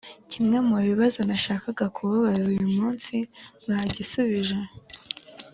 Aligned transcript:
Kimwe 0.31 0.57
mu 0.67 0.77
bibazo 0.87 1.19
nashakaga 1.29 1.85
kubabaza 1.95 2.43
uyu 2.53 2.67
munsi 2.77 3.15
mwagisubije 3.63 4.57